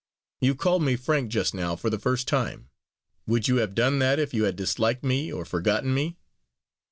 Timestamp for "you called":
0.39-0.81